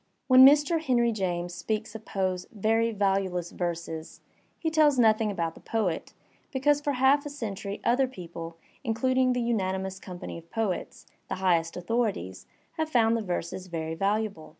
[0.25, 0.81] When Mr.
[0.81, 4.21] Henry James speaks of Poe's '*very valueless verses,"
[4.57, 6.15] he tells nothing about the poet,
[6.51, 11.35] because for half a century other people, including the unanimous com pany of poets, the
[11.35, 14.49] highest authorities, have found the verses very valuable.